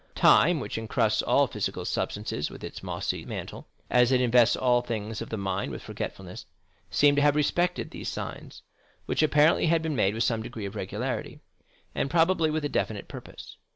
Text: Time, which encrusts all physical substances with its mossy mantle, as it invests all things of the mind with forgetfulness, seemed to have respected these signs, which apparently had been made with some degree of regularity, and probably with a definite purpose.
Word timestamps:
Time, 0.15 0.59
which 0.59 0.79
encrusts 0.79 1.21
all 1.21 1.45
physical 1.45 1.85
substances 1.85 2.49
with 2.49 2.63
its 2.63 2.81
mossy 2.81 3.23
mantle, 3.23 3.67
as 3.87 4.11
it 4.11 4.19
invests 4.19 4.55
all 4.55 4.81
things 4.81 5.21
of 5.21 5.29
the 5.29 5.37
mind 5.37 5.71
with 5.71 5.83
forgetfulness, 5.83 6.47
seemed 6.89 7.17
to 7.17 7.21
have 7.21 7.35
respected 7.35 7.91
these 7.91 8.09
signs, 8.09 8.63
which 9.05 9.21
apparently 9.21 9.67
had 9.67 9.83
been 9.83 9.95
made 9.95 10.15
with 10.15 10.23
some 10.23 10.41
degree 10.41 10.65
of 10.65 10.73
regularity, 10.75 11.39
and 11.93 12.09
probably 12.09 12.49
with 12.49 12.65
a 12.65 12.67
definite 12.69 13.07
purpose. 13.07 13.57